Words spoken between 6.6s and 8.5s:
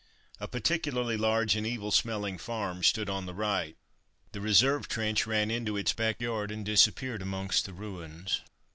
disappeared amongst the ruins.